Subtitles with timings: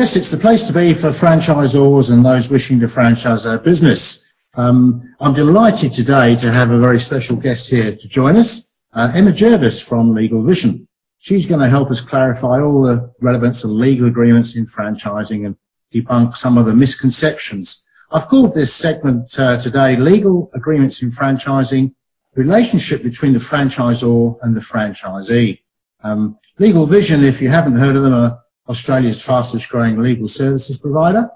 [0.00, 4.32] Yes, it's the place to be for franchisors and those wishing to franchise their business.
[4.54, 9.12] Um, I'm delighted today to have a very special guest here to join us, uh,
[9.14, 10.88] Emma Jervis from Legal Vision.
[11.18, 15.54] She's going to help us clarify all the relevance of legal agreements in franchising and
[15.92, 17.86] debunk some of the misconceptions.
[18.10, 21.94] I've called this segment uh, today Legal Agreements in Franchising,
[22.36, 25.60] Relationship between the franchisor and the franchisee.
[26.02, 28.38] Um, legal Vision, if you haven't heard of them, are
[28.70, 31.28] Australia's fastest growing legal services provider.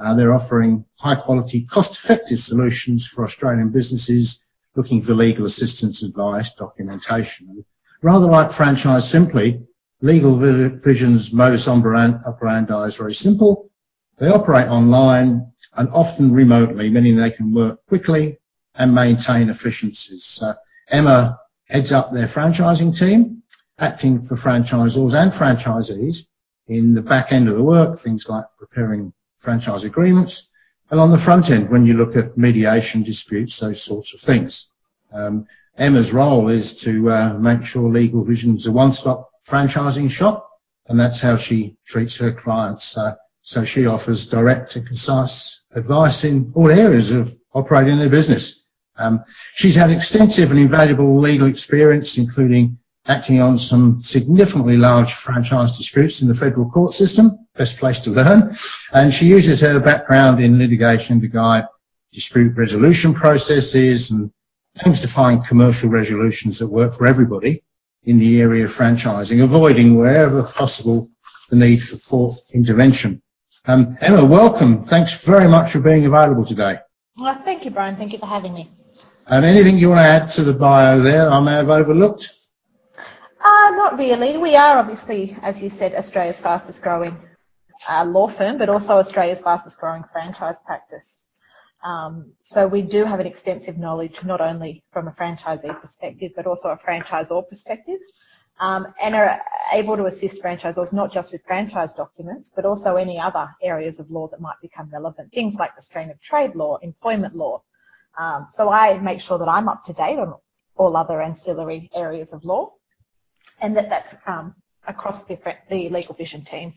[0.00, 4.44] Uh, they're offering high quality, cost effective solutions for Australian businesses
[4.74, 7.64] looking for legal assistance, advice, documentation.
[8.02, 9.62] Rather like Franchise Simply,
[10.00, 13.70] Legal Vision's modus operandi is very simple.
[14.18, 18.38] They operate online and often remotely, meaning they can work quickly
[18.74, 20.42] and maintain efficiencies.
[20.88, 23.42] Emma heads up their franchising team,
[23.78, 26.26] acting for franchisors and franchisees
[26.68, 30.54] in the back end of the work, things like preparing franchise agreements,
[30.90, 34.72] and on the front end when you look at mediation disputes, those sorts of things.
[35.12, 35.46] Um,
[35.78, 40.48] Emma's role is to uh, make sure Legal Vision is a one-stop franchising shop,
[40.88, 42.98] and that's how she treats her clients.
[42.98, 48.72] Uh, so she offers direct and concise advice in all areas of operating their business.
[48.96, 49.24] Um,
[49.54, 56.22] she's had extensive and invaluable legal experience, including acting on some significantly large franchise disputes
[56.22, 58.56] in the federal court system, best place to learn,
[58.92, 61.64] and she uses her background in litigation to guide
[62.12, 64.30] dispute resolution processes and
[64.84, 67.62] aims to find commercial resolutions that work for everybody
[68.04, 71.08] in the area of franchising, avoiding wherever possible
[71.50, 73.20] the need for court intervention.
[73.66, 74.82] Um, Emma, welcome.
[74.82, 76.78] Thanks very much for being available today.
[77.16, 77.96] Well, thank you, Brian.
[77.96, 78.70] Thank you for having me.
[79.26, 82.39] And anything you want to add to the bio there I may have overlooked?
[83.60, 84.38] Uh, not really.
[84.38, 87.14] We are obviously, as you said, Australia's fastest growing
[87.90, 91.20] uh, law firm, but also Australia's fastest growing franchise practice.
[91.84, 96.46] Um, so we do have an extensive knowledge, not only from a franchisee perspective, but
[96.46, 97.98] also a franchisor perspective,
[98.60, 99.42] um, and are
[99.74, 104.10] able to assist franchisors not just with franchise documents, but also any other areas of
[104.10, 107.62] law that might become relevant, things like restraint of trade law, employment law.
[108.18, 110.32] Um, so I make sure that I'm up to date on
[110.76, 112.72] all other ancillary areas of law
[113.60, 114.54] and that that's um,
[114.86, 115.38] across the,
[115.68, 116.74] the Legal Vision team.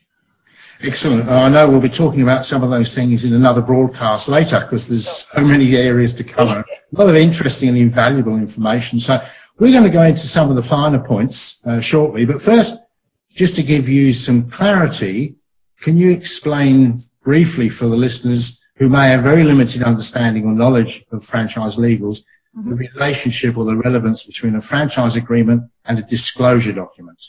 [0.82, 1.30] Excellent.
[1.30, 4.88] I know we'll be talking about some of those things in another broadcast later because
[4.88, 6.60] there's so many areas to cover.
[6.62, 9.00] A lot of interesting and invaluable information.
[9.00, 9.22] So
[9.60, 12.26] we're going to go into some of the finer points uh, shortly.
[12.26, 12.78] But first,
[13.30, 15.36] just to give you some clarity,
[15.80, 21.06] can you explain briefly for the listeners who may have very limited understanding or knowledge
[21.12, 22.24] of franchise legals
[22.58, 22.70] mm-hmm.
[22.70, 27.20] the relationship or the relevance between a franchise agreement and a disclosure document?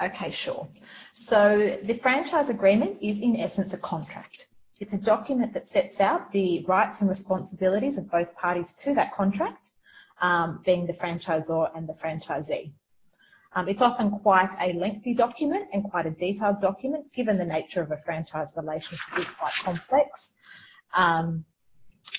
[0.00, 0.68] Okay, sure.
[1.14, 4.46] So the franchise agreement is in essence a contract.
[4.80, 9.14] It's a document that sets out the rights and responsibilities of both parties to that
[9.14, 9.70] contract,
[10.20, 12.72] um, being the franchisor and the franchisee.
[13.54, 17.82] Um, it's often quite a lengthy document and quite a detailed document, given the nature
[17.82, 20.32] of a franchise relationship is quite complex.
[20.94, 21.44] Um,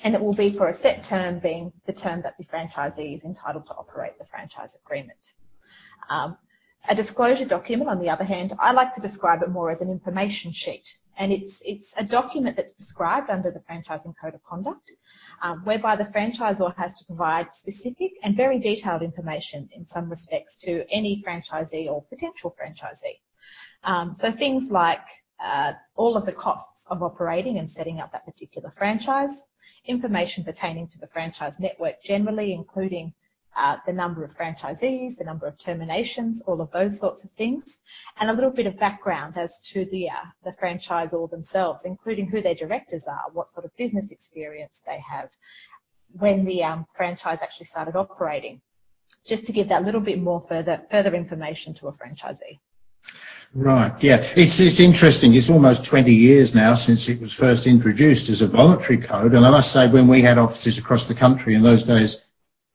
[0.03, 3.25] and it will be for a set term being the term that the franchisee is
[3.25, 5.33] entitled to operate the franchise agreement.
[6.09, 6.38] Um,
[6.89, 9.89] a disclosure document, on the other hand, I like to describe it more as an
[9.89, 10.97] information sheet.
[11.17, 14.91] And it's, it's a document that's prescribed under the Franchising Code of Conduct,
[15.41, 20.57] um, whereby the franchisor has to provide specific and very detailed information in some respects
[20.57, 23.19] to any franchisee or potential franchisee.
[23.83, 25.05] Um, so things like
[25.44, 29.44] uh, all of the costs of operating and setting up that particular franchise,
[29.85, 33.13] information pertaining to the franchise network generally, including
[33.55, 37.81] uh, the number of franchisees, the number of terminations, all of those sorts of things,
[38.19, 42.56] and a little bit of background as to the uh, franchisor themselves, including who their
[42.56, 45.30] directors are, what sort of business experience they have,
[46.13, 48.62] when the um, franchise actually started operating,
[49.25, 52.59] just to give that little bit more further further information to a franchisee.
[53.55, 53.94] Right.
[54.03, 54.23] Yeah.
[54.35, 55.35] It's it's interesting.
[55.35, 59.45] It's almost 20 years now since it was first introduced as a voluntary code, and
[59.45, 62.25] I must say, when we had offices across the country in those days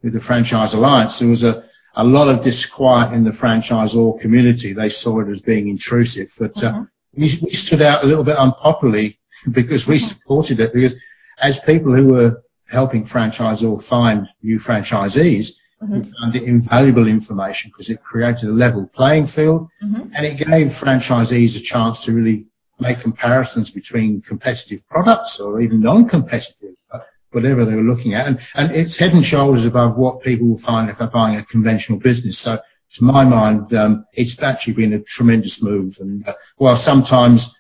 [0.03, 1.65] with the Franchise Alliance, there was a,
[1.97, 4.73] a lot of disquiet in the franchisor community.
[4.73, 6.83] They saw it as being intrusive, but mm-hmm.
[6.83, 9.19] uh, we, we, stood out a little bit unpopularly
[9.51, 10.05] because we mm-hmm.
[10.05, 10.95] supported it because
[11.41, 16.01] as people who were helping franchisor find new franchisees, mm-hmm.
[16.01, 20.11] we found it invaluable information because it created a level playing field mm-hmm.
[20.15, 22.47] and it gave franchisees a chance to really
[22.81, 26.75] make comparisons between competitive products or even non-competitive
[27.33, 28.27] whatever they were looking at.
[28.27, 31.45] And, and it's head and shoulders above what people will find if they're buying a
[31.45, 32.39] conventional business.
[32.39, 32.59] So
[32.95, 35.97] to my mind, um, it's actually been a tremendous move.
[36.01, 37.55] And uh, while sometimes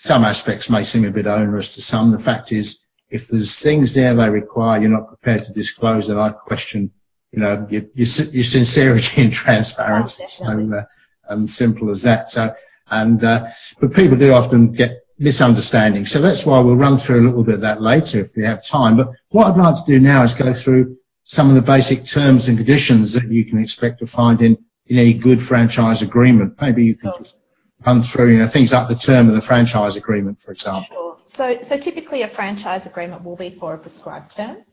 [0.00, 2.10] some aspects may seem a bit onerous to some.
[2.10, 6.18] The fact is, if there's things there they require you're not prepared to disclose, then
[6.18, 6.90] I question,
[7.32, 10.24] you know, your, your, your sincerity and transparency.
[10.24, 10.84] Oh, so uh,
[11.28, 12.28] um, simple as that.
[12.28, 12.54] So,
[12.90, 13.48] and uh,
[13.80, 16.04] but people do often get misunderstanding.
[16.04, 18.64] So that's why we'll run through a little bit of that later if we have
[18.64, 18.96] time.
[18.96, 22.48] But what I'd like to do now is go through some of the basic terms
[22.48, 24.56] and conditions that you can expect to find in,
[24.86, 26.54] in any good franchise agreement.
[26.60, 27.38] Maybe you can just
[27.86, 30.88] run through, you know, things like the term of the franchise agreement, for example.
[30.90, 31.18] Sure.
[31.26, 34.64] So, so typically a franchise agreement will be for a prescribed term.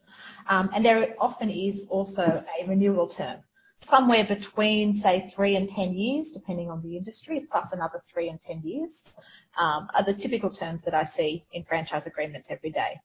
[0.50, 3.40] Um, and there often is also a renewal term,
[3.80, 8.40] somewhere between, say, three and 10 years, depending on the industry, plus another three and
[8.42, 9.18] 10 years,
[9.58, 13.00] um, are the typical terms that I see in franchise agreements every day.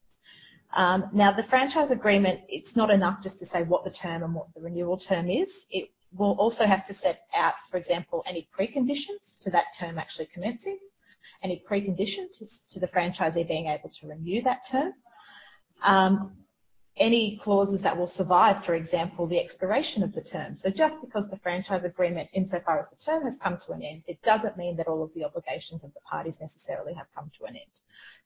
[0.75, 4.35] Um, now, the franchise agreement, it's not enough just to say what the term and
[4.35, 5.67] what the renewal term is.
[5.71, 10.27] It will also have to set out, for example, any preconditions to that term actually
[10.33, 10.79] commencing,
[11.43, 14.94] any preconditions to, to the franchisee being able to renew that term.
[16.99, 20.56] Any clauses that will survive, for example, the expiration of the term.
[20.56, 24.03] So just because the franchise agreement, insofar as the term has come to an end,
[24.06, 27.47] it doesn't mean that all of the obligations of the parties necessarily have come to
[27.47, 27.73] an end.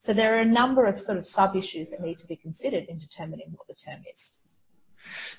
[0.01, 2.99] So there are a number of sort of sub-issues that need to be considered in
[2.99, 4.33] determining what the term is.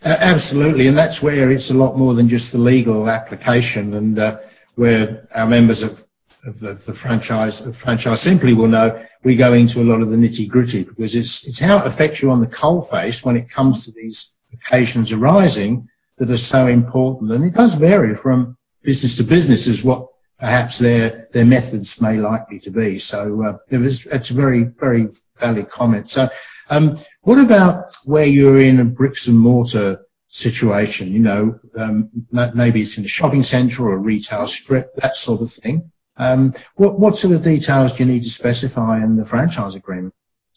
[0.06, 4.40] Absolutely, and that's where it's a lot more than just the legal application, and uh,
[4.76, 6.08] where our members
[6.46, 10.10] of, of the, franchise the franchise simply will know we go into a lot of
[10.10, 13.36] the nitty gritty because it's it's how it affects you on the coal face when
[13.36, 15.88] it comes to these occasions arising
[16.18, 20.08] that are so important, and it does vary from business to business as what
[20.40, 23.00] perhaps their their methods may likely to be.
[23.00, 25.08] So uh, it was, it's a very very
[25.38, 26.10] valid comment.
[26.10, 26.30] So
[26.70, 31.12] um, what about where you're in a bricks and mortar situation?
[31.12, 35.42] You know, um, maybe it's in a shopping centre or a retail strip, that sort
[35.42, 35.92] of thing.
[36.18, 40.14] Um, what, what sort of details do you need to specify in the franchise agreement?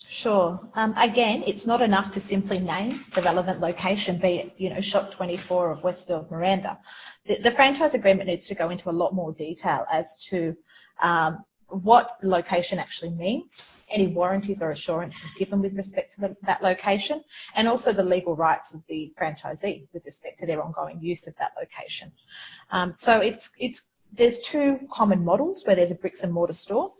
[0.08, 0.58] Sure.
[0.74, 4.80] Um, again, it's not enough to simply name the relevant location, be it, you know,
[4.80, 6.78] Shop 24 of Westfield Miranda.
[7.26, 10.56] The, the franchise agreement needs to go into a lot more detail as to
[11.00, 16.62] um, what location actually means, any warranties or assurances given with respect to the, that
[16.62, 17.22] location,
[17.54, 21.36] and also the legal rights of the franchisee with respect to their ongoing use of
[21.36, 22.10] that location.
[22.72, 26.92] Um, so it's it's there's two common models where there's a bricks and mortar store,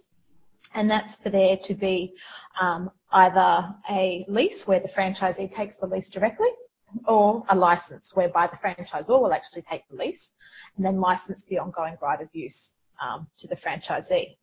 [0.74, 2.14] and that's for there to be
[2.60, 6.50] um, either a lease where the franchisee takes the lease directly,
[7.06, 10.32] or a license whereby the franchisor will actually take the lease
[10.76, 14.36] and then license the ongoing right of use um, to the franchisee.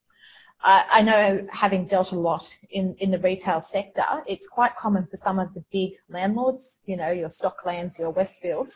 [0.63, 5.15] I know having dealt a lot in, in the retail sector, it's quite common for
[5.15, 8.75] some of the big landlords, you know, your Stocklands, your Westfields,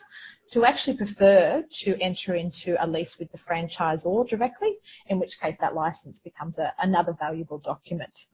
[0.52, 5.58] to actually prefer to enter into a lease with the franchisor directly, in which case
[5.58, 8.28] that license becomes a, another valuable document.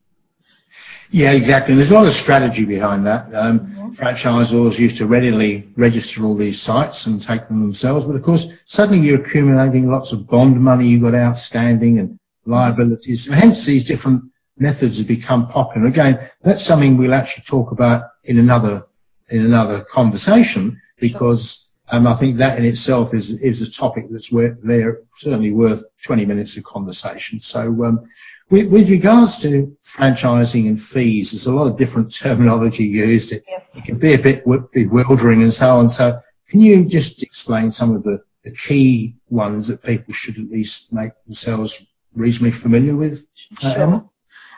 [1.09, 1.73] Yeah, exactly.
[1.73, 3.33] There's a lot of strategy behind that.
[3.33, 3.87] Um, mm-hmm.
[3.89, 8.51] Franchisors used to readily register all these sites and take them themselves, but of course,
[8.65, 13.25] suddenly you're accumulating lots of bond money you've got outstanding and liabilities.
[13.25, 14.23] So hence these different
[14.57, 15.87] methods have become popular.
[15.87, 18.85] Again, that's something we'll actually talk about in another
[19.29, 24.31] in another conversation because um, I think that in itself is is a topic that's
[24.31, 27.39] worth there certainly worth 20 minutes of conversation.
[27.39, 28.07] So um,
[28.49, 33.33] with, with, regards to franchising and fees, there's a lot of different terminology used.
[33.33, 33.43] It,
[33.75, 34.43] it can be a bit
[34.73, 35.89] bewildering and so on.
[35.89, 40.49] So can you just explain some of the, the key ones that people should at
[40.49, 43.27] least make themselves reasonably familiar with,
[43.63, 43.83] uh, sure.
[43.83, 44.09] Emma?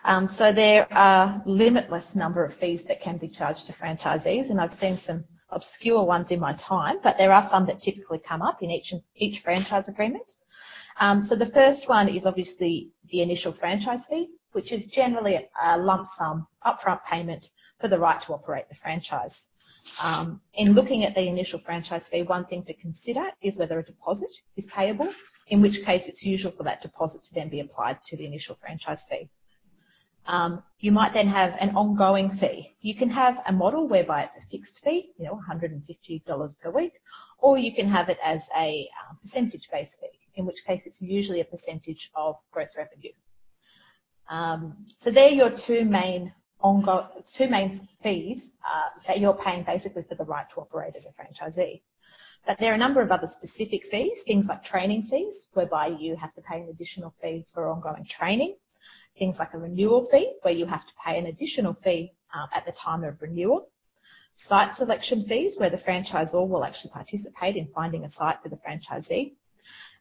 [0.05, 4.59] Um, so there are limitless number of fees that can be charged to franchisees, and
[4.59, 8.41] I've seen some obscure ones in my time, but there are some that typically come
[8.41, 10.33] up in each each franchise agreement.
[10.99, 15.77] Um, so the first one is obviously the initial franchise fee, which is generally a
[15.77, 17.49] lump sum upfront payment
[17.79, 19.47] for the right to operate the franchise.
[20.03, 23.83] Um, in looking at the initial franchise fee, one thing to consider is whether a
[23.83, 25.09] deposit is payable
[25.47, 28.55] in which case it's usual for that deposit to then be applied to the initial
[28.55, 29.29] franchise fee.
[30.27, 32.75] Um, you might then have an ongoing fee.
[32.81, 36.99] You can have a model whereby it's a fixed fee, you know, $150 per week,
[37.39, 41.41] or you can have it as a uh, percentage-based fee, in which case it's usually
[41.41, 43.11] a percentage of gross revenue.
[44.29, 50.03] Um, so they're your two main ongoing, two main fees uh, that you're paying basically
[50.03, 51.81] for the right to operate as a franchisee.
[52.45, 56.15] But there are a number of other specific fees, things like training fees, whereby you
[56.15, 58.55] have to pay an additional fee for ongoing training.
[59.17, 62.65] Things like a renewal fee, where you have to pay an additional fee um, at
[62.65, 63.69] the time of renewal.
[64.33, 68.57] Site selection fees, where the franchisor will actually participate in finding a site for the
[68.57, 69.33] franchisee.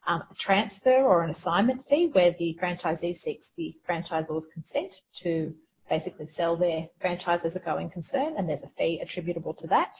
[0.08, 5.54] um, a transfer or an assignment fee where the franchisee seeks the franchisor's consent to
[5.88, 9.96] basically sell their franchise as a going concern and there's a fee attributable to that.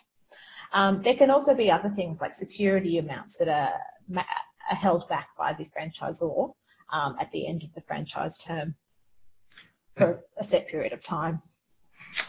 [0.72, 3.72] Um, there can also be other things like security amounts that are,
[4.16, 6.52] are held back by the franchisor
[6.92, 8.74] um, at the end of the franchise term
[9.96, 11.40] for a set period of time.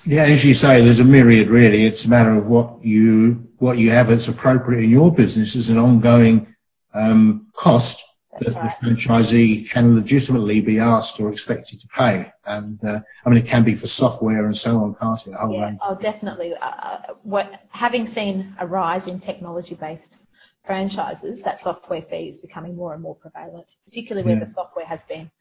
[0.05, 1.85] Yeah, as you say, there's a myriad really.
[1.85, 5.69] It's a matter of what you what you have that's appropriate in your business as
[5.69, 6.53] an ongoing
[6.93, 8.79] um, cost that's that right.
[8.81, 12.31] the franchisee can legitimately be asked or expected to pay.
[12.45, 15.33] And uh, I mean, it can be for software and so on, can't it?
[15.39, 16.53] Oh, yeah, oh, definitely.
[16.55, 20.17] Uh, uh, what having seen a rise in technology-based
[20.63, 24.45] franchises, that software fee is becoming more and more prevalent, particularly where yeah.
[24.45, 25.31] the software has been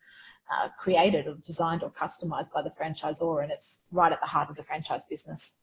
[0.50, 4.49] uh, created or designed or customized by the franchisor and it's right at the heart
[4.49, 5.57] of the franchise business.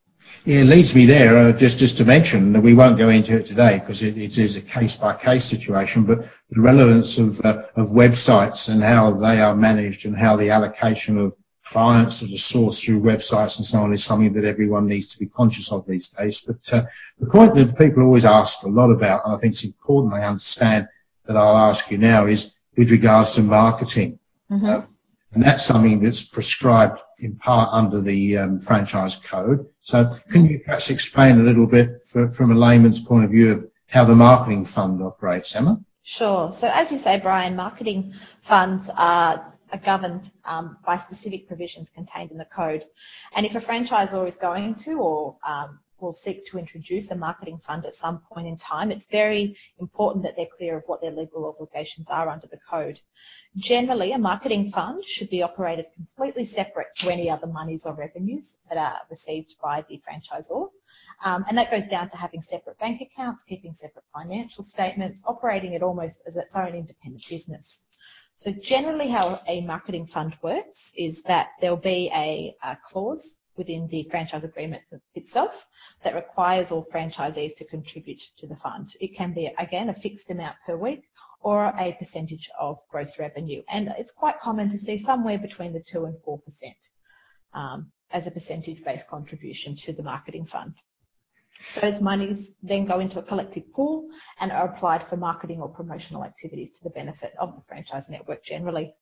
[0.46, 3.36] Yeah, it leads me there, uh, just, just to mention that we won't go into
[3.36, 6.20] it today because it, it is a case by case situation, but
[6.52, 11.18] the relevance of, uh, of websites and how they are managed and how the allocation
[11.18, 15.08] of clients that are sourced through websites and so on is something that everyone needs
[15.08, 16.42] to be conscious of these days.
[16.42, 16.86] But uh,
[17.20, 20.24] the point that people always ask a lot about, and I think it's important they
[20.24, 20.88] understand
[21.26, 24.20] that I'll ask you now, is with regards to marketing.
[24.52, 24.92] Mm-hmm.
[25.34, 29.66] And that's something that's prescribed in part under the um, franchise code.
[29.86, 33.70] So can you perhaps explain a little bit from a layman's point of view of
[33.88, 35.80] how the marketing fund operates, Emma?
[36.02, 36.52] Sure.
[36.52, 42.38] So as you say, Brian, marketing funds are governed um, by specific provisions contained in
[42.40, 42.86] the code.
[43.36, 47.60] And if a franchisor is going to or um, will seek to introduce a marketing
[47.60, 51.12] fund at some point in time, it's very important that they're clear of what their
[51.12, 53.00] legal obligations are under the code.
[53.58, 58.58] Generally, a marketing fund should be operated completely separate to any other monies or revenues
[58.70, 60.70] that are received by the franchisor.
[61.24, 65.74] Um, and that goes down to having separate bank accounts, keeping separate financial statements, operating
[65.74, 67.82] it almost as its own independent business.
[68.36, 73.88] So generally how a marketing fund works is that there'll be a, a clause within
[73.88, 74.84] the franchise agreement
[75.14, 75.66] itself
[76.04, 78.94] that requires all franchisees to contribute to the fund.
[79.00, 81.04] It can be, again, a fixed amount per week
[81.42, 83.62] or a percentage of gross revenue.
[83.70, 86.40] And it's quite common to see somewhere between the 2 and 4%
[87.54, 90.74] um, as a percentage-based contribution to the marketing fund.
[91.80, 94.10] Those monies then go into a collective pool
[94.40, 98.44] and are applied for marketing or promotional activities to the benefit of the franchise network
[98.44, 98.94] generally.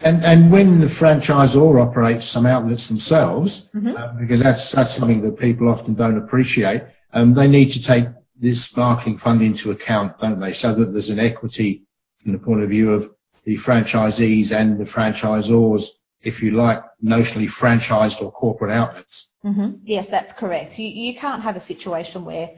[0.00, 3.96] And, and when the franchisor operates some outlets themselves, mm-hmm.
[3.96, 8.06] uh, because that's, that's something that people often don't appreciate, um, they need to take
[8.38, 10.52] this marketing fund into account, don't they?
[10.52, 11.84] So that there's an equity
[12.16, 13.10] from the point of view of
[13.44, 15.88] the franchisees and the franchisors
[16.26, 19.34] if you like, notionally franchised or corporate outlets.
[19.44, 19.76] Mm-hmm.
[19.84, 20.76] Yes, that's correct.
[20.76, 22.50] You, you can't have a situation where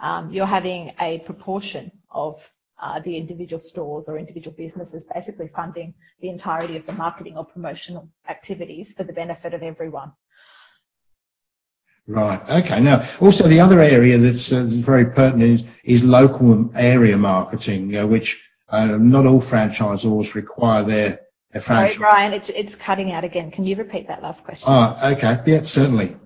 [0.00, 2.50] um, you're having a proportion of
[3.04, 8.08] the individual stores or individual businesses basically funding the entirety of the marketing or promotional
[8.28, 10.12] activities for the benefit of everyone.
[12.08, 12.40] Right.
[12.50, 12.80] Okay.
[12.80, 18.06] Now, also the other area that's uh, very pertinent is, is, local area marketing, uh,
[18.06, 21.20] which uh, not all franchisors require their
[21.58, 23.50] Sorry, Brian, it's, it's cutting out again.
[23.50, 24.68] Can you repeat that last question?
[24.70, 25.38] Oh, okay.
[25.44, 26.16] Yeah, certainly.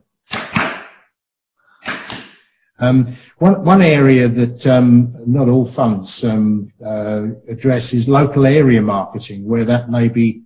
[2.79, 3.07] Um,
[3.39, 9.65] one, area that um, not all funds um, uh, address is local area marketing, where
[9.65, 10.43] that may be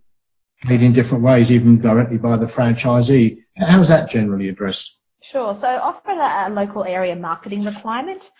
[0.64, 3.38] made in different ways, even directly by the franchisee.
[3.56, 4.99] How's that generally addressed?
[5.22, 5.54] Sure.
[5.54, 8.32] So often a, local area marketing requirement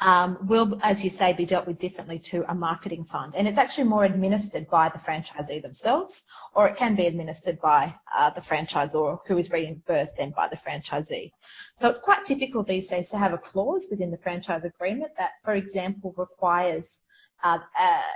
[0.00, 3.34] um, will, as you say, be dealt with differently to a marketing fund.
[3.34, 7.92] And it's actually more administered by the franchisee themselves, or it can be administered by
[8.16, 11.32] uh, the franchisor who is reimbursed then by the franchisee.
[11.76, 15.32] So it's quite typical these days to have a clause within the franchise agreement that,
[15.44, 17.00] for example, requires
[17.44, 17.58] uh,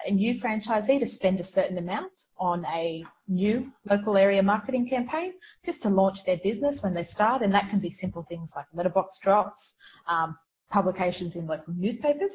[0.07, 5.35] a new franchisee to spend a certain amount on a new local area marketing campaign
[5.65, 7.43] just to launch their business when they start.
[7.43, 9.77] And that can be simple things like letterbox drops,
[10.09, 10.37] um,
[10.71, 12.35] publications in local newspapers.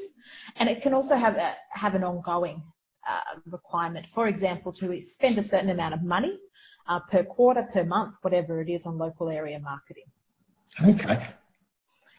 [0.56, 2.64] And it can also have, a, have an ongoing
[3.08, 6.40] uh, requirement, for example, to spend a certain amount of money
[6.88, 10.06] uh, per quarter, per month, whatever it is on local area marketing.
[10.86, 11.26] Okay.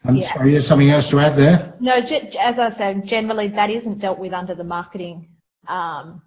[0.05, 0.23] I'm yeah.
[0.23, 1.73] sorry, there's something else to add there?
[1.79, 5.27] No, as I said, generally that isn't dealt with under the marketing
[5.67, 6.21] um,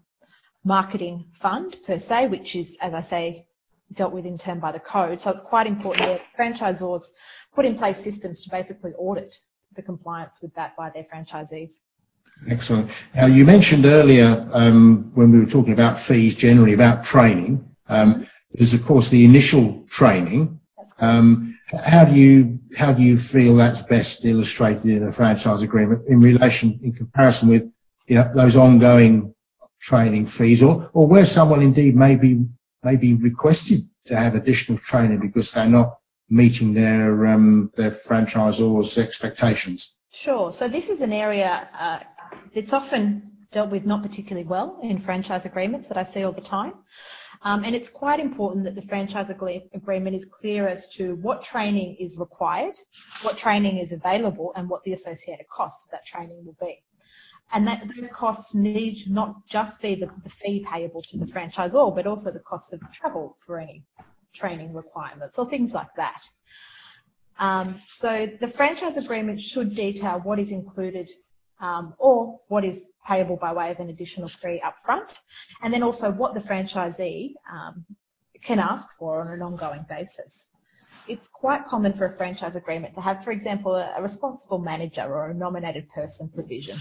[0.64, 3.46] marketing fund per se, which is, as I say,
[3.94, 5.20] dealt with in turn by the code.
[5.20, 7.04] So it's quite important that franchisors
[7.54, 9.36] put in place systems to basically audit
[9.74, 11.80] the compliance with that by their franchisees.
[12.48, 12.90] Excellent.
[13.14, 17.68] Now you mentioned earlier um, when we were talking about fees generally about training.
[17.88, 18.22] Um, mm-hmm.
[18.52, 20.60] There's of course the initial training.
[20.98, 26.02] Um, how do you how do you feel that's best illustrated in a franchise agreement
[26.08, 27.70] in relation in comparison with
[28.06, 29.34] you know, those ongoing
[29.80, 32.44] training fees or, or where someone indeed may be,
[32.82, 35.98] may be requested to have additional training because they're not
[36.28, 39.96] meeting their, um, their franchisor's expectations?
[40.12, 40.52] Sure.
[40.52, 42.00] So this is an area uh,
[42.54, 46.40] that's often dealt with not particularly well in franchise agreements that I see all the
[46.40, 46.74] time.
[47.44, 51.96] Um, and it's quite important that the franchise agreement is clear as to what training
[51.98, 52.74] is required,
[53.22, 56.82] what training is available, and what the associated costs of that training will be.
[57.52, 61.94] And that those costs need not just be the, the fee payable to the franchisor,
[61.94, 63.84] but also the cost of travel for any
[64.32, 66.22] training requirements or things like that.
[67.38, 71.10] Um, so the franchise agreement should detail what is included
[71.98, 75.18] or what is payable by way of an additional fee upfront,
[75.62, 77.84] and then also what the franchisee um,
[78.42, 80.48] can ask for on an ongoing basis.
[81.08, 85.30] It's quite common for a franchise agreement to have, for example, a, responsible manager or
[85.30, 86.76] a nominated person provision,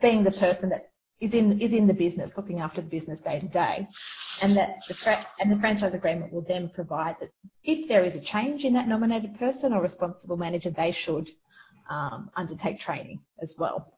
[0.00, 3.38] being the person that is in is in the business, looking after the business day
[3.38, 3.86] to day,
[4.42, 7.30] and that the and the franchise agreement will then provide that
[7.64, 11.30] if there is a change in that nominated person or responsible manager, they should
[11.92, 13.92] um, undertake training as well.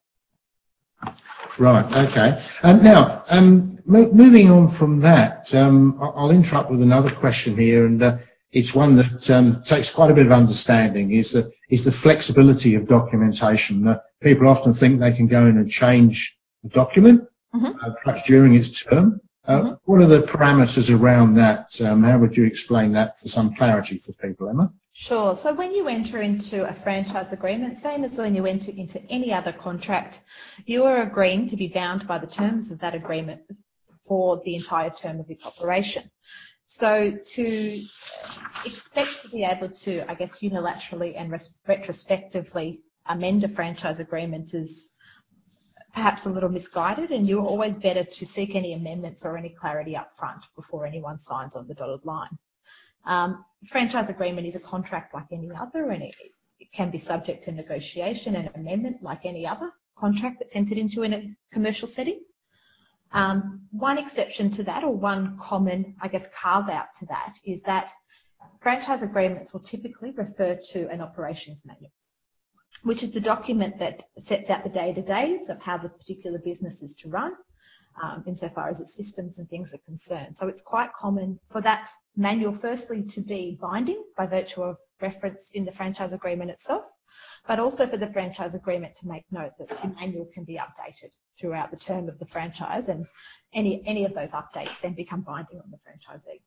[1.58, 1.96] Right.
[1.96, 2.40] Okay.
[2.62, 7.86] Um, now, um, mo- moving on from that, um, I'll interrupt with another question here,
[7.86, 8.18] and uh,
[8.52, 11.12] it's one that um, takes quite a bit of understanding.
[11.12, 13.86] Is the is the flexibility of documentation?
[13.86, 17.22] Uh, people often think they can go in and change a document,
[17.54, 17.78] mm-hmm.
[17.84, 19.20] uh, perhaps during its term.
[19.46, 19.74] Uh, mm-hmm.
[19.84, 21.78] What are the parameters around that?
[21.82, 24.72] Um, how would you explain that for some clarity for people, Emma?
[24.96, 25.34] Sure.
[25.34, 29.34] So when you enter into a franchise agreement, same as when you enter into any
[29.34, 30.22] other contract,
[30.66, 33.40] you are agreeing to be bound by the terms of that agreement
[34.06, 36.08] for the entire term of its operation.
[36.66, 37.82] So to
[38.64, 44.90] expect to be able to, I guess, unilaterally and retrospectively amend a franchise agreement is
[45.92, 49.96] perhaps a little misguided and you're always better to seek any amendments or any clarity
[49.96, 52.38] up front before anyone signs on the dotted line.
[53.06, 56.14] Um, franchise agreement is a contract like any other and it,
[56.58, 61.02] it, can be subject to negotiation and amendment like any other contract that's entered into
[61.02, 62.20] in a commercial setting.
[63.12, 67.62] Um, one exception to that or one common, I guess, carve out to that is
[67.62, 67.90] that
[68.60, 71.92] franchise agreements will typically refer to an operations manual,
[72.82, 76.94] which is the document that sets out the day-to-days of how the particular business is
[76.96, 77.34] to run
[78.02, 80.36] um, insofar as its systems and things are concerned.
[80.36, 85.50] So it's quite common for that manual firstly to be binding by virtue of reference
[85.50, 86.84] in the franchise agreement itself,
[87.46, 91.10] but also for the franchise agreement to make note that the manual can be updated
[91.38, 93.06] throughout the term of the franchise and
[93.52, 96.40] any, any of those updates then become binding on the franchisee.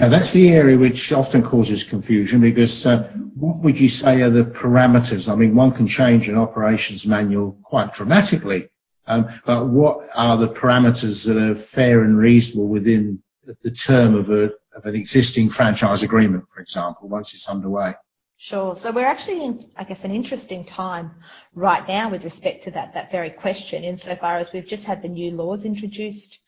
[0.00, 3.04] Now that's the area which often causes confusion because uh,
[3.36, 5.30] what would you say are the parameters?
[5.30, 8.68] I mean, one can change an operations manual quite dramatically
[9.06, 13.22] but what are the parameters that are fair and reasonable within
[13.62, 17.94] the term of, a, of an existing franchise agreement, for example, once it's underway?
[18.36, 18.74] Sure.
[18.74, 21.10] So we're actually in, I guess, an interesting time
[21.54, 25.08] right now with respect to that, that very question, insofar as we've just had the
[25.08, 26.40] new laws introduced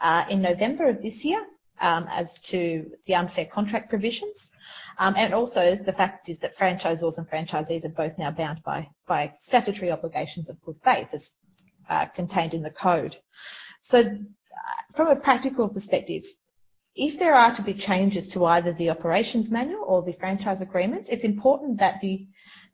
[0.00, 1.42] uh, in November of this year
[1.80, 4.52] um, as to the unfair contract provisions.
[4.98, 8.88] Um, and also the fact is that franchisors and franchisees are both now bound by,
[9.06, 11.32] by statutory obligations of good faith as
[11.88, 13.16] uh, contained in the code.
[13.80, 14.04] So uh,
[14.94, 16.24] from a practical perspective,
[16.94, 21.08] if there are to be changes to either the operations manual or the franchise agreement,
[21.10, 22.26] it's important that the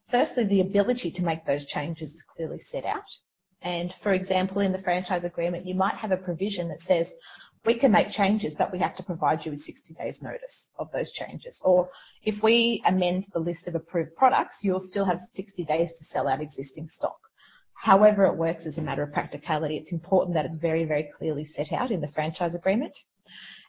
[0.08, 3.18] firstly the ability to make those changes is clearly set out.
[3.60, 7.14] And for example, in the franchise agreement, you might have a provision that says
[7.64, 10.92] we can make changes, but we have to provide you with 60 days notice of
[10.92, 11.60] those changes.
[11.64, 11.88] Or
[12.22, 16.28] if we amend the list of approved products, you'll still have 60 days to sell
[16.28, 17.23] out existing stock.
[17.84, 21.44] However it works as a matter of practicality, it's important that it's very, very clearly
[21.44, 22.98] set out in the franchise agreement.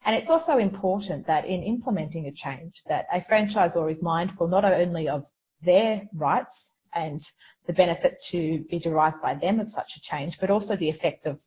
[0.05, 4.63] And it's also important that in implementing a change that a franchisor is mindful not
[4.63, 5.25] only of
[5.61, 7.21] their rights and
[7.67, 11.25] the benefit to be derived by them of such a change, but also the effect
[11.25, 11.43] of,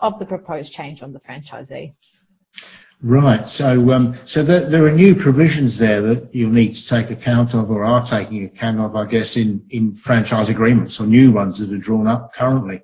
[0.00, 1.94] of the proposed change on the franchisee.
[3.02, 3.48] Right.
[3.48, 7.70] So, um, so there, are new provisions there that you'll need to take account of,
[7.70, 11.74] or are taking account of, I guess, in, in franchise agreements, or new ones that
[11.74, 12.82] are drawn up currently.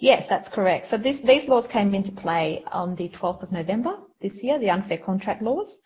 [0.00, 0.86] Yes, that's correct.
[0.86, 4.68] So this, these laws came into play on the 12th of November this year, the
[4.68, 5.78] unfair contract laws.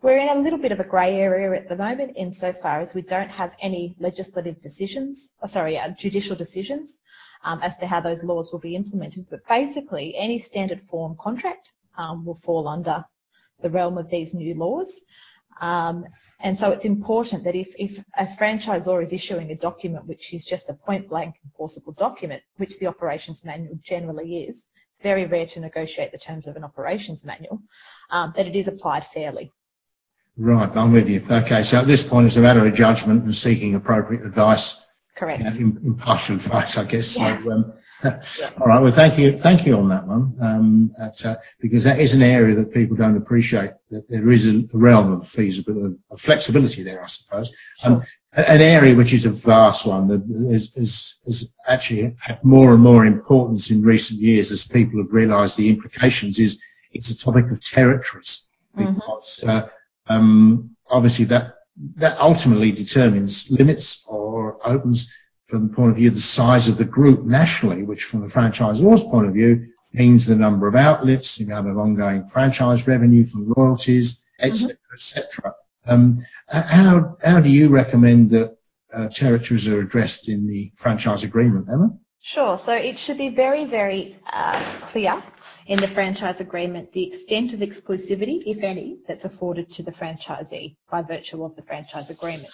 [0.00, 3.02] We're in a little bit of a grey area at the moment insofar as we
[3.02, 6.98] don't have any legislative decisions, oh, sorry, uh, judicial decisions
[7.44, 9.26] um, as to how those laws will be implemented.
[9.28, 13.04] But basically, any standard form contract um, will fall under
[13.62, 15.00] the realm of these new laws.
[15.60, 16.04] Um,
[16.42, 20.44] and so it's important that if, if a franchisor is issuing a document which is
[20.44, 25.46] just a point blank enforceable document, which the operations manual generally is, it's very rare
[25.46, 27.60] to negotiate the terms of an operations manual,
[28.10, 29.52] um, that it is applied fairly.
[30.38, 31.22] Right, I'm with you.
[31.30, 34.86] Okay, so at this point it's a matter of judgment and seeking appropriate advice.
[35.16, 35.42] Correct.
[35.56, 37.18] impartial advice, I guess.
[37.18, 37.42] Yeah.
[37.42, 38.80] So, um, all right.
[38.80, 39.36] Well, thank you.
[39.36, 40.34] Thank you on that one.
[40.40, 44.64] Um, uh, because that is an area that people don't appreciate, that there is a
[44.72, 47.54] realm of feasibility, of flexibility there, I suppose.
[47.82, 53.04] Um, an area which is a vast one that has actually had more and more
[53.04, 56.60] importance in recent years as people have realized the implications is
[56.92, 58.50] it's a topic of territories.
[58.78, 58.94] Mm-hmm.
[58.94, 59.68] Because, uh,
[60.06, 61.54] um, obviously that
[62.18, 65.12] ultimately determines limits or opens
[65.50, 68.26] from the point of view of the size of the group nationally, which from the
[68.26, 73.24] franchisor's point of view means the number of outlets, the amount of ongoing franchise revenue
[73.24, 75.54] from royalties, etc., etc.
[75.86, 78.56] Um, how how do you recommend that
[78.94, 81.90] uh, territories are addressed in the franchise agreement, Emma?
[82.20, 82.56] Sure.
[82.56, 85.22] So it should be very, very uh, clear
[85.66, 90.76] in the franchise agreement the extent of exclusivity, if any, that's afforded to the franchisee
[90.90, 92.50] by virtue of the franchise agreement.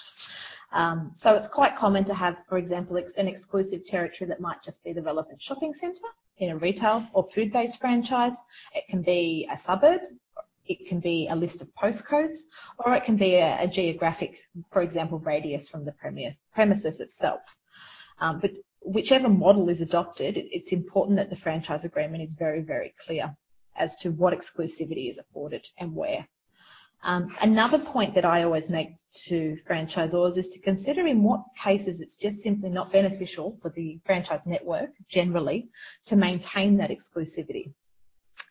[0.73, 4.83] Um, so it's quite common to have, for example, an exclusive territory that might just
[4.85, 6.01] be the relevant shopping centre
[6.39, 8.37] in a retail or food-based franchise.
[8.75, 10.01] It can be a suburb,
[10.67, 12.39] it can be a list of postcodes,
[12.79, 17.41] or it can be a, a geographic, for example, radius from the premise, premises itself.
[18.19, 18.51] Um, but
[18.81, 23.35] whichever model is adopted, it's important that the franchise agreement is very, very clear
[23.77, 26.27] as to what exclusivity is afforded and where.
[27.03, 32.01] Um, another point that I always make to franchisors is to consider in what cases
[32.01, 35.69] it's just simply not beneficial for the franchise network generally
[36.07, 37.73] to maintain that exclusivity.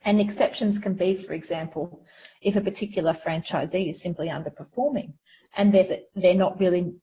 [0.04, 2.06] And exceptions can be, for example,
[2.42, 5.14] if a particular franchisee is simply underperforming
[5.58, 6.94] and they're, they're not really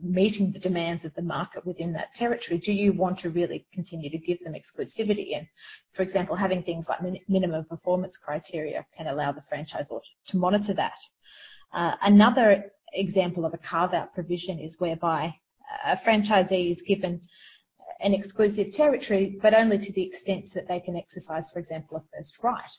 [0.00, 4.10] meeting the demands of the market within that territory, do you want to really continue
[4.10, 5.36] to give them exclusivity?
[5.36, 5.46] And
[5.92, 10.74] for example, having things like min- minimum performance criteria can allow the franchisor to monitor
[10.74, 10.98] that.
[11.72, 15.34] Uh, another example of a carve out provision is whereby
[15.86, 17.20] a franchisee is given
[18.00, 22.16] an exclusive territory, but only to the extent that they can exercise, for example, a
[22.16, 22.70] first right.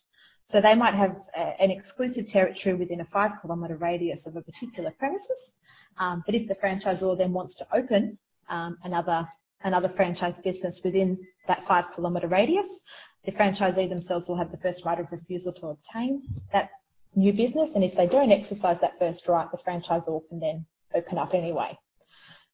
[0.45, 4.41] So they might have a, an exclusive territory within a five kilometre radius of a
[4.41, 5.53] particular premises,
[5.97, 8.17] but if the franchisor then wants to open
[8.49, 9.27] um, another
[9.65, 12.81] another franchise business within that five kilometre radius,
[13.25, 16.69] the franchisee themselves will have the first right of refusal to obtain that
[17.15, 21.17] new business, and if they don't exercise that first right, the franchisor can then open
[21.17, 21.77] up anyway.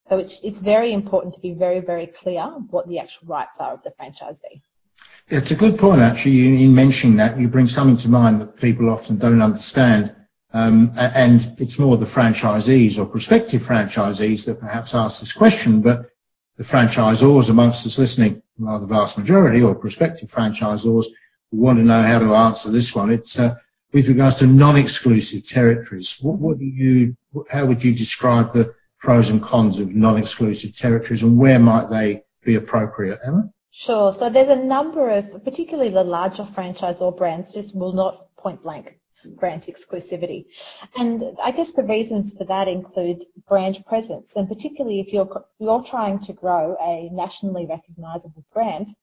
[0.10, 3.73] So it's it's very important to be very very clear what the actual rights are
[3.73, 4.62] of the franchisee.
[5.28, 7.39] It's a good point, actually, in mentioning that.
[7.39, 10.15] You bring something to mind that people often don't understand.
[10.52, 16.10] Um, and it's more the franchisees or prospective franchisees that perhaps ask this question, but
[16.58, 21.06] the franchisors amongst us listening, well, the vast majority or prospective franchisors
[21.52, 23.12] want to know how to answer this one.
[23.12, 23.56] It's uh,
[23.94, 26.18] with regards to non-exclusive territories.
[26.22, 27.16] What, what do you,
[27.50, 32.24] how would you describe the pros and cons of non-exclusive territories and where might they
[32.44, 33.50] be appropriate, Emma?
[33.72, 34.14] Sure.
[34.14, 38.62] So there's a number of, particularly the larger franchise or brands, just will not point
[38.64, 38.99] blank
[39.36, 40.45] grant exclusivity.
[40.97, 45.84] And I guess the reasons for that include brand presence, and particularly if you're you're
[45.84, 48.95] trying to grow a nationally recognisable brand,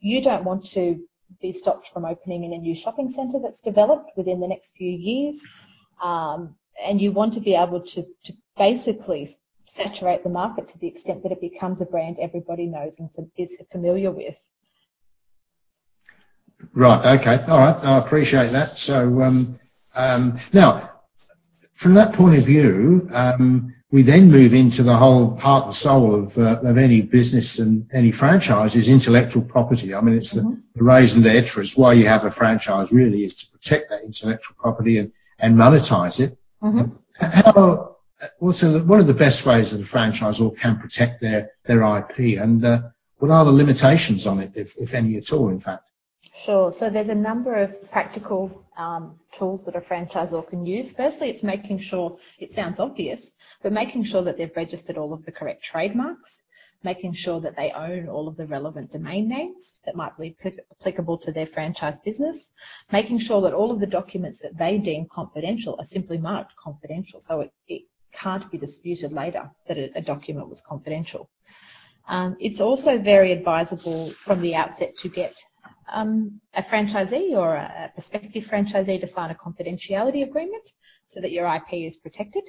[0.00, 1.02] you don't want to
[1.40, 4.90] be stopped from opening in a new shopping centre that's developed within the next few
[4.90, 5.46] years,
[6.02, 9.28] um, and you want to be able to, to basically
[9.66, 13.56] saturate the market to the extent that it becomes a brand everybody knows and is
[13.72, 14.36] familiar with.
[16.72, 17.18] Right.
[17.18, 17.42] Okay.
[17.48, 17.84] All right.
[17.84, 18.70] I appreciate that.
[18.70, 19.58] So um,
[19.96, 20.90] um, now,
[21.72, 26.14] from that point of view, um, we then move into the whole heart and soul
[26.16, 29.94] of, uh, of any business and any franchise is intellectual property.
[29.94, 30.50] I mean, it's mm-hmm.
[30.50, 31.62] the, the raison d'etre.
[31.62, 35.56] It's why you have a franchise really is to protect that intellectual property and, and
[35.56, 36.36] monetize it.
[36.60, 36.90] Mm-hmm.
[37.20, 37.96] How
[38.40, 42.64] also, what are the best ways that a franchisor can protect their, their IP and
[42.64, 42.82] uh,
[43.18, 45.88] what are the limitations on it, if, if any at all, in fact?
[46.34, 46.72] Sure.
[46.72, 50.92] So there's a number of practical um, tools that a franchisor can use.
[50.92, 53.32] Firstly, it's making sure, it sounds obvious,
[53.62, 56.42] but making sure that they've registered all of the correct trademarks,
[56.82, 60.36] making sure that they own all of the relevant domain names that might be
[60.80, 62.52] applicable to their franchise business,
[62.92, 67.20] making sure that all of the documents that they deem confidential are simply marked confidential
[67.20, 67.82] so it, it
[68.12, 71.28] can't be disputed later that a, a document was confidential.
[72.06, 75.32] Um, it's also very advisable from the outset to get
[75.88, 80.72] a franchisee or a prospective franchisee to sign a confidentiality agreement
[81.04, 82.44] so that your IP is protected.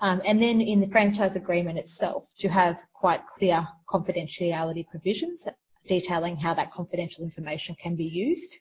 [0.00, 5.48] Um, and then in the franchise agreement itself, to have quite clear confidentiality provisions
[5.88, 8.58] detailing how that confidential information can be used,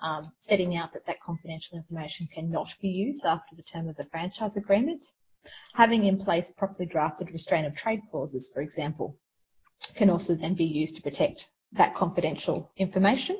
[0.00, 4.06] um, setting out that that confidential information cannot be used after the term of the
[4.06, 5.12] franchise agreement,
[5.74, 9.16] having in place properly drafted restraint of trade clauses, for example,
[9.94, 13.36] can also then be used to protect that confidential information.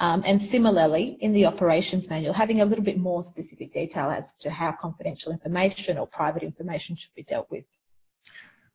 [0.00, 4.32] Um, and similarly, in the operations manual, having a little bit more specific detail as
[4.40, 7.64] to how confidential information or private information should be dealt with.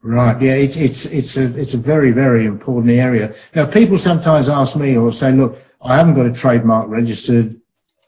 [0.03, 0.39] Right.
[0.39, 3.33] Yeah, it's it's it's a it's a very very important area.
[3.55, 7.59] Now, people sometimes ask me or say, look, I haven't got a trademark registered.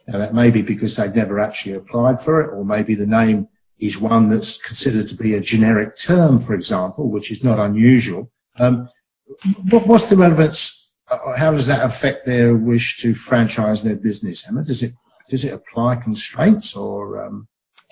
[0.08, 3.48] Now, that may be because they've never actually applied for it, or maybe the name
[3.80, 8.32] is one that's considered to be a generic term, for example, which is not unusual.
[9.70, 14.48] What, what's the relevance uh, how does that affect their wish to franchise their business,
[14.48, 14.63] Emma?
[14.63, 14.94] Does it
[15.30, 17.24] does it apply constraints or?
[17.24, 17.48] Um...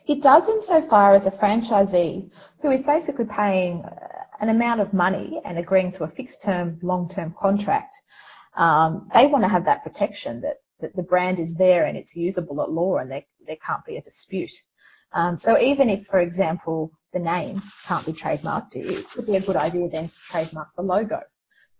[0.08, 5.42] It does insofar as a franchisee who is basically paying uh, an amount of money
[5.46, 7.96] and agreeing to a fixed term, long term contract.
[8.56, 12.16] Um, they want to have that protection that, that the brand is there and it's
[12.16, 14.52] usable at law and there, there can't be a dispute.
[15.14, 19.42] Um, so even if, for example, the name can't be trademarked, it could be a
[19.42, 21.22] good idea then to trademark the logo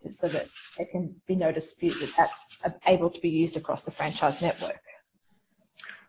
[0.02, 2.30] just so that there can be no dispute that
[2.64, 4.80] that's able to be used across the franchise network.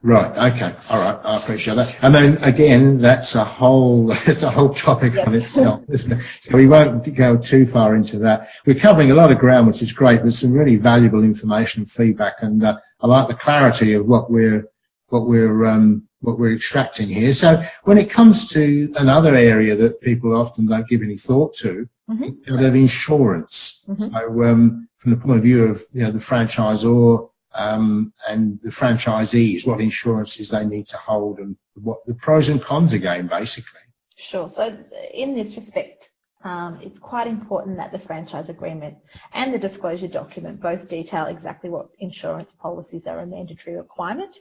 [0.01, 0.31] Right.
[0.53, 0.73] Okay.
[0.91, 1.19] All right.
[1.25, 1.99] I appreciate that.
[2.05, 5.27] And then again, that's a whole that's a whole topic yes.
[5.27, 6.23] on itself, isn't it?
[6.23, 8.49] So we won't go too far into that.
[8.65, 10.23] We're covering a lot of ground, which is great.
[10.23, 14.31] There's some really valuable information and feedback, and uh, I like the clarity of what
[14.31, 14.69] we're
[15.09, 17.33] what we're um, what we're extracting here.
[17.33, 21.89] So when it comes to another area that people often don't give any thought to,
[22.11, 22.55] mm-hmm.
[22.55, 23.85] of insurance.
[23.89, 24.15] Mm-hmm.
[24.15, 28.71] So um, from the point of view of you know the franchisor um, and the
[28.71, 33.81] franchisees, what insurances they need to hold and what the pros and cons again, basically.
[34.17, 34.49] Sure.
[34.49, 34.77] So
[35.15, 36.11] in this respect,
[36.45, 38.97] um, it's quite important that the franchise agreement
[39.33, 44.39] and the disclosure document both detail exactly what insurance policies are a mandatory requirement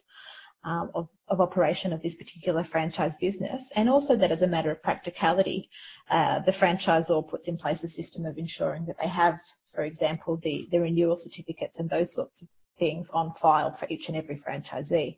[0.64, 4.72] um, of, of, operation of this particular franchise business, and also that as a matter
[4.72, 5.70] of practicality,
[6.10, 9.40] uh, the franchisor puts in place a system of ensuring that they have,
[9.74, 12.48] for example, the, the renewal certificates and those sorts of
[12.80, 15.18] things on file for each and every franchisee.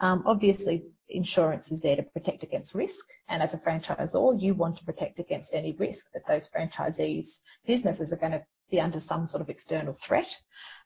[0.00, 4.76] Um, obviously, insurance is there to protect against risk, and as a franchisor, you want
[4.78, 9.28] to protect against any risk that those franchisees' businesses are going to be under some
[9.28, 10.36] sort of external threat.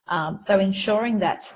[0.07, 1.53] Um, so ensuring that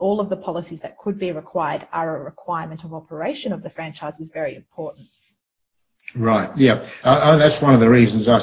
[0.00, 3.70] all of the policies that could be required are a requirement of operation of the
[3.70, 5.06] franchise is very important.
[6.16, 6.50] Right.
[6.56, 6.84] Yeah.
[7.04, 8.40] Uh, that's one of the reasons I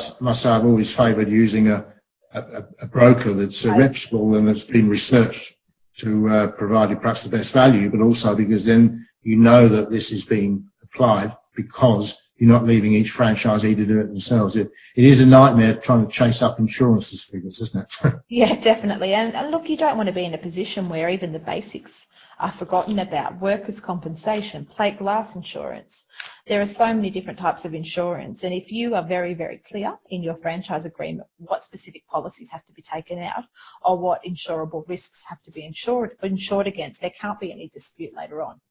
[0.55, 1.85] I've always favoured using a,
[2.33, 5.55] a, a, broker that's uh, reputable and that's been researched
[5.97, 9.91] to uh, provide you perhaps the best value, but also because then you know that
[9.91, 14.55] this is being applied because you're not leaving each franchisee to do it themselves.
[14.55, 18.13] It, it is a nightmare trying to chase up insurances figures, isn't it?
[18.29, 19.13] yeah, definitely.
[19.13, 22.07] And, and, look, you don't want to be in a position where even the basics
[22.39, 23.41] are forgotten about.
[23.41, 26.05] Workers' compensation, plate glass insurance.
[26.45, 28.43] There are so many different types of insurance.
[28.43, 32.65] And if you are very, very clear in your franchise agreement what specific policies have
[32.67, 33.45] to be taken out
[33.83, 38.15] or what insurable risks have to be insured, insured against, there can't be any dispute
[38.15, 38.61] later on.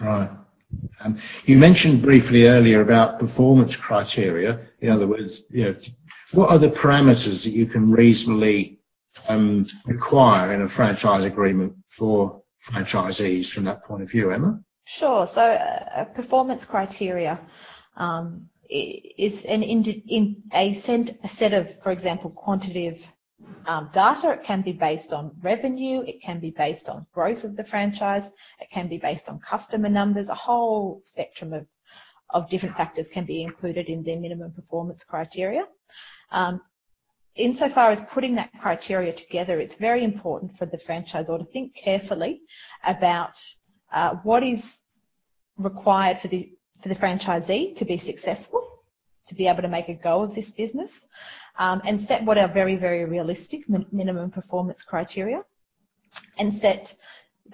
[0.00, 0.30] Right.
[1.00, 4.60] Um, you mentioned briefly earlier about performance criteria.
[4.80, 5.74] In other words, you know,
[6.32, 8.80] what are the parameters that you can reasonably
[9.28, 14.60] um, require in a franchise agreement for franchisees from that point of view, Emma?
[14.84, 15.26] Sure.
[15.26, 17.40] So, uh, performance criteria
[17.96, 20.72] um, is a, a
[21.28, 23.06] set of, for example, quantitative
[23.66, 24.30] um, data.
[24.30, 26.02] It can be based on revenue.
[26.06, 28.30] It can be based on growth of the franchise.
[28.60, 30.28] It can be based on customer numbers.
[30.28, 31.66] A whole spectrum of,
[32.30, 35.66] of different factors can be included in their minimum performance criteria.
[36.30, 36.60] Um,
[37.34, 42.40] insofar as putting that criteria together, it's very important for the franchisor to think carefully
[42.84, 43.38] about
[43.92, 44.80] uh, what is
[45.58, 48.62] required for the for the franchisee to be successful,
[49.26, 51.06] to be able to make a go of this business,
[51.58, 55.42] um, and set what are very, very realistic min- minimum performance criteria
[56.38, 56.94] and set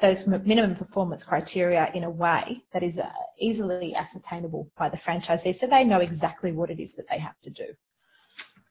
[0.01, 5.55] those minimum performance criteria in a way that is uh, easily ascertainable by the franchisee
[5.55, 7.67] so they know exactly what it is that they have to do.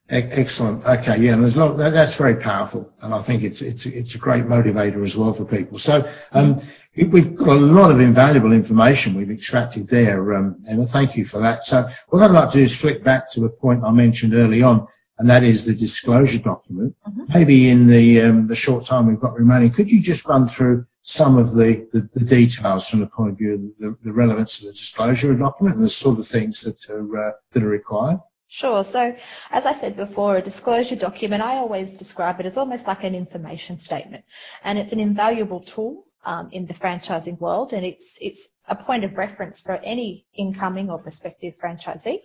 [0.09, 0.85] Excellent.
[0.85, 4.17] Okay, yeah, and there's not, that's very powerful, and I think it's it's it's a
[4.17, 5.77] great motivator as well for people.
[5.77, 6.59] So um,
[6.97, 10.57] we've got a lot of invaluable information we've extracted there, um.
[10.87, 11.63] Thank you for that.
[11.63, 14.61] So what I'd like to do is flick back to a point I mentioned early
[14.61, 14.85] on
[15.21, 16.95] and that is the disclosure document.
[17.07, 17.29] Mhm.
[17.31, 20.83] Maybe in the um, the short time we've got remaining, could you just run through
[21.01, 24.59] some of the, the, the details from the point of view of the, the relevance
[24.59, 28.19] of the disclosure document and the sort of things that are uh, that are required?
[28.47, 28.83] Sure.
[28.83, 29.15] So,
[29.51, 33.13] as I said before, a disclosure document, I always describe it as almost like an
[33.13, 34.25] information statement.
[34.63, 36.07] And it's an invaluable tool
[36.51, 40.97] in the franchising world, and it's, it's a point of reference for any incoming or
[40.99, 42.19] prospective franchisee.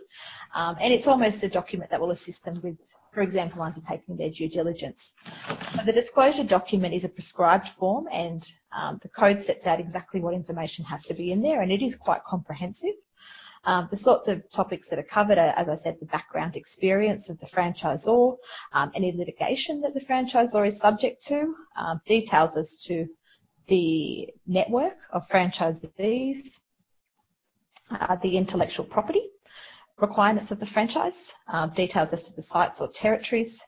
[0.55, 2.79] Um, and it's almost a document that will assist them with,
[3.13, 5.15] for example, undertaking their due diligence.
[5.85, 8.47] The disclosure document is a prescribed form, and
[8.79, 11.83] um, the code sets out exactly what information has to be in there, and it
[11.83, 12.95] is quite comprehensive.
[13.65, 17.29] Um, the sorts of topics that are covered are, as I said, the background experience
[17.29, 18.37] of the franchisor,
[18.73, 23.09] um, any litigation that the franchisor is subject to, um, details as to
[23.69, 26.61] the network of franchisees,
[27.91, 29.31] uh, the intellectual property
[29.99, 33.63] requirements of the franchise, uh, details as to the sites or territories,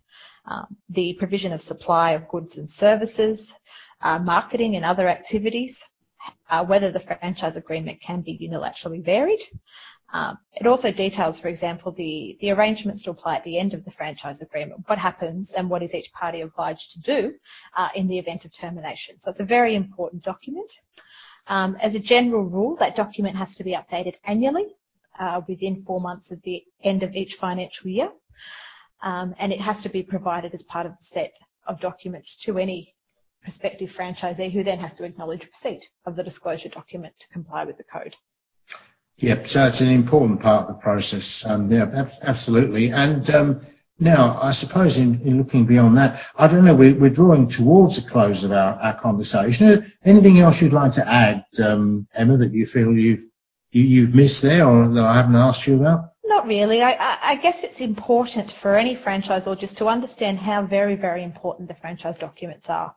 [0.47, 3.55] um, the provision of supply of goods and services,
[4.03, 5.85] uh, marketing and other activities,
[6.51, 9.41] uh, whether the franchise agreement can be unilaterally varied.
[10.13, 13.85] Um, it also details, for example, the, the arrangements to apply at the end of
[13.85, 17.35] the franchise agreement, what happens and what is each party obliged to do
[17.77, 19.21] uh, in the event of termination.
[19.21, 20.71] So it's a very important document.
[21.47, 24.77] Um, as a general rule, that document has to be updated annually
[25.19, 28.11] uh, within four months of the end of each financial year.
[29.03, 31.35] Um, and it has to be provided as part of the set
[31.67, 32.95] of documents to any
[33.43, 37.77] prospective franchisee who then has to acknowledge receipt of the disclosure document to comply with
[37.77, 38.17] the code.
[39.19, 39.49] Yep.
[39.49, 41.45] So it's an important part of the process.
[41.45, 42.91] Um, yeah, ab- absolutely.
[42.91, 43.61] And um,
[43.99, 48.03] now, I suppose in, in looking beyond that, I don't know, we're, we're drawing towards
[48.03, 49.93] the close of our, conversation.
[50.05, 53.25] Anything else you'd like to add, um, Emma, that you feel you've
[53.71, 56.11] you, you've missed there or that I haven't asked you about?
[56.25, 56.83] Not really.
[56.83, 61.25] I, I, I guess it's important for any franchisor just to understand how very, very
[61.25, 62.95] important the franchise documents are.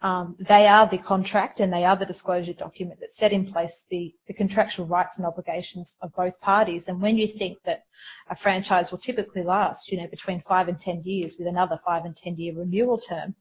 [0.00, 3.84] Um, they are the contract and they are the disclosure document that set in place
[3.90, 6.86] the, contractual rights and obligations of both parties.
[6.86, 7.82] And when you think that
[8.30, 12.04] a franchise will typically last, you know, between five and ten years with another five
[12.04, 13.34] and ten year renewal term,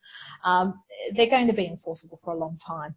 [0.43, 0.81] um,
[1.13, 2.95] they're going to be enforceable for a long time.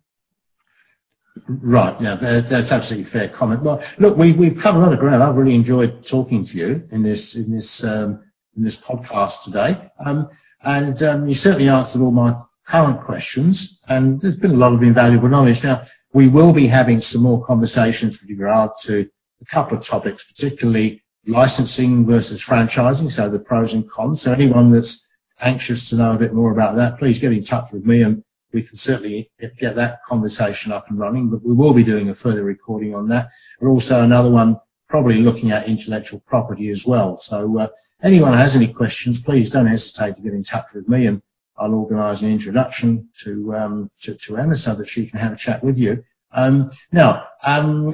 [1.46, 2.00] Right.
[2.00, 3.62] Yeah, that, that's absolutely fair comment.
[3.62, 5.22] Well, look, we, we've covered a lot of ground.
[5.22, 8.24] I've really enjoyed talking to you in this in this um,
[8.56, 12.34] in this podcast today, and you certainly answered all my
[12.70, 13.82] current questions.
[13.88, 15.64] And there's been a lot of invaluable knowledge.
[15.64, 19.08] Now, we will be having some more conversations with regard to
[19.42, 24.22] a couple of topics, particularly licensing versus franchising, so the pros and cons.
[24.22, 25.08] So anyone that's
[25.40, 28.22] anxious to know a bit more about that, please get in touch with me and
[28.52, 32.14] we can certainly get that conversation up and running, but we will be doing a
[32.14, 33.28] further recording on that.
[33.60, 34.56] And also another one
[34.88, 37.16] probably looking at intellectual property as well.
[37.16, 37.68] So uh,
[38.02, 41.22] anyone has any questions, please don't hesitate to get in touch with me and
[41.60, 45.36] I'll organise an introduction to, um, to, to Emma so that she can have a
[45.36, 46.02] chat with you.
[46.32, 47.90] Um, now, um,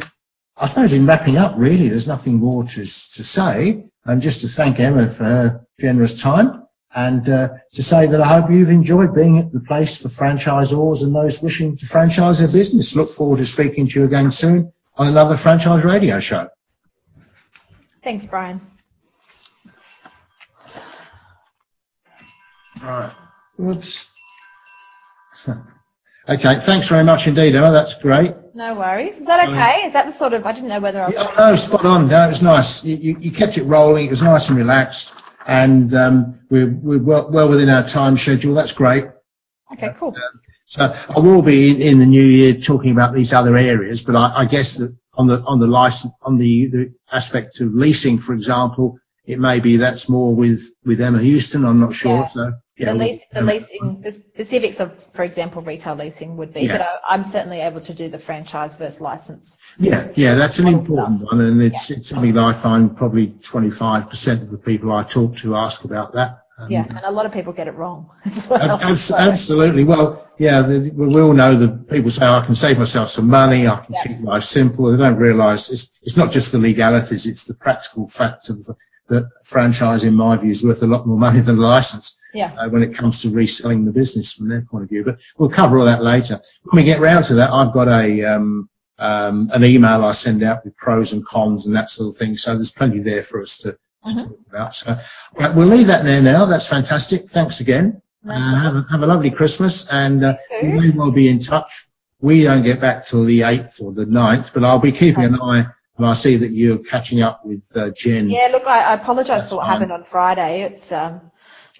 [0.56, 3.84] I suppose in wrapping up, really, there's nothing more to, to say.
[4.04, 6.62] And just to thank Emma for her generous time
[6.94, 11.02] and uh, to say that I hope you've enjoyed being at the place for franchisors
[11.02, 12.94] and those wishing to franchise their business.
[12.94, 16.48] Look forward to speaking to you again soon on another franchise radio show.
[18.02, 18.60] Thanks, Brian.
[22.82, 23.12] Right.
[23.56, 24.12] Whoops.
[26.28, 27.70] Okay, thanks very much indeed, Emma.
[27.70, 28.34] That's great.
[28.52, 29.20] No worries.
[29.20, 29.86] Is that okay?
[29.86, 31.14] Is that the sort of, I didn't know whether I was.
[31.14, 32.08] Yeah, no, spot on.
[32.08, 32.84] No, it was nice.
[32.84, 34.06] You, you, you kept it rolling.
[34.06, 35.22] It was nice and relaxed.
[35.46, 38.54] And um, we're, we're well, well within our time schedule.
[38.54, 39.04] That's great.
[39.72, 40.16] Okay, cool.
[40.64, 44.16] So I will be in, in the new year talking about these other areas, but
[44.16, 48.18] I, I guess that on the on the license on the, the aspect of leasing,
[48.18, 51.64] for example, it may be that's more with with Emma Houston.
[51.64, 52.20] I'm not sure.
[52.20, 52.26] Yeah.
[52.26, 56.62] So yeah, the, lease, the leasing, the specifics of, for example, retail leasing would be,
[56.62, 56.72] Yeah.
[56.78, 59.56] but I, I'm certainly able to do the franchise versus license.
[59.78, 64.42] Yeah, yeah, that's an important one, and it's it's something that I find probably 25%
[64.42, 66.42] of the people I talk to ask about that.
[66.58, 68.60] Um, Yeah, and a lot of people get it wrong as well.
[68.60, 69.84] Ab- abs- So- Absolutely.
[69.84, 73.28] Well, yeah, the, we we all know that people say I can save myself some
[73.28, 74.02] money, I can Yeah.
[74.04, 74.90] keep life simple.
[74.90, 78.74] They don't realise it's it's not just the legalities; it's the practical fact of the,
[79.08, 82.52] that franchise, in my view, is worth a lot more money than a license Yeah,
[82.58, 85.04] uh, when it comes to reselling the business from their point of view.
[85.04, 86.40] But we'll cover all that later.
[86.64, 90.42] When we get round to that, I've got a um, um, an email I send
[90.42, 92.36] out with pros and cons and that sort of thing.
[92.36, 93.78] So there's plenty there for us to, to
[94.12, 94.22] Mhm.
[94.28, 94.74] talk about.
[94.74, 94.96] So
[95.38, 96.46] right, we'll leave that there now.
[96.46, 97.28] That's fantastic.
[97.28, 98.00] Thanks again.
[98.28, 101.38] Uh, have, a, have a lovely Christmas and uh, You we may well be in
[101.38, 101.70] touch.
[102.20, 105.40] We don't get back till the 8th or the 9th, but I'll be keeping an
[105.40, 105.66] eye
[105.98, 108.28] and I see that you're catching up with uh, Jen.
[108.28, 108.48] yeah.
[108.52, 110.62] Look, I, I apologise for what happened on Friday.
[110.62, 111.30] It's um,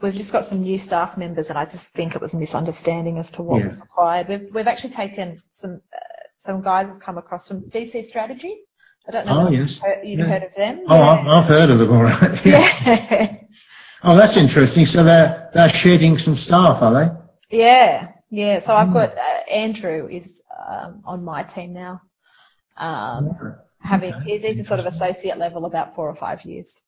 [0.00, 3.18] we've just got some new staff members, and I just think it was a misunderstanding
[3.18, 3.68] as to what Yeah.
[3.68, 4.28] was required.
[4.28, 5.98] We've, we've actually taken some uh,
[6.36, 8.58] some guys have come across from DC Strategy.
[9.08, 9.76] I don't know Oh, if yes.
[9.76, 10.26] you've heard, you've Yeah.
[10.26, 10.80] heard of them.
[10.88, 12.46] Oh, I've, I've heard of them, all right.
[12.46, 13.36] yeah.
[14.02, 14.84] Oh, that's interesting.
[14.84, 16.92] So they're, they're shedding some staff, are
[17.50, 17.56] they?
[17.58, 18.58] Yeah, yeah.
[18.60, 18.92] So I've Mm.
[18.94, 22.02] got uh, Andrew is um, on my team now.
[22.76, 24.34] Um, having Okay.
[24.34, 26.80] a sort of associate level, about four or five years.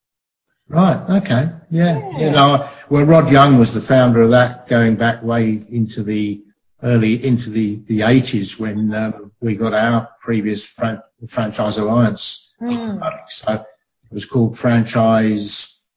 [0.68, 1.98] Right, okay, yeah.
[1.98, 2.18] Yeah.
[2.18, 6.42] You know, well, Rod Young was the founder of that going back way into the
[6.82, 12.54] early, into the, the 80s when um, we got our previous fran- franchise alliance.
[12.60, 13.00] Mm.
[13.28, 15.90] So it was called Franchise,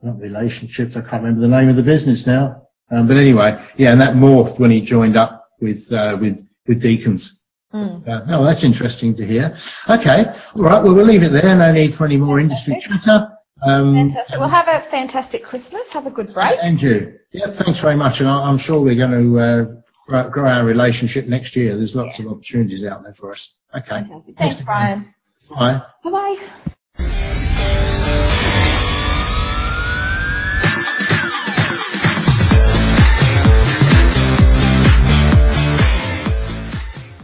[0.00, 2.66] not relationships, I can't remember the name of the business now.
[2.90, 6.82] Um, but anyway, yeah, and that morphed when he joined up with, uh, with, with
[6.82, 7.41] Deacons.
[7.72, 8.06] Mm.
[8.06, 9.56] Uh, oh, that's interesting to hear.
[9.88, 10.24] Okay,
[10.56, 10.82] all right.
[10.82, 11.54] Well, we'll leave it there.
[11.56, 13.30] No need for any more industry chatter.
[13.64, 14.38] Um, Fantastic.
[14.40, 15.90] Well, have a fantastic Christmas.
[15.90, 16.58] Have a good break.
[16.62, 17.18] and you.
[17.32, 18.20] Yeah, thanks very much.
[18.20, 19.64] And I- I'm sure we're going to uh,
[20.08, 21.74] grow, grow our relationship next year.
[21.76, 23.58] There's lots of opportunities out there for us.
[23.74, 23.88] Okay.
[24.02, 24.36] Fantastic.
[24.36, 25.14] Thanks, Brian.
[25.48, 25.80] Bye.
[26.04, 26.36] Bye
[26.98, 28.31] bye.